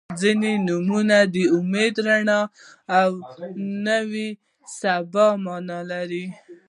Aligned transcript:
•ځینې 0.21 0.51
نومونه 0.67 1.17
د 1.33 1.35
امید، 1.57 1.95
رڼا 2.05 2.41
او 2.99 3.11
نوې 3.87 4.29
سبا 4.79 5.27
معنا 5.43 5.79
لري. 5.91 6.25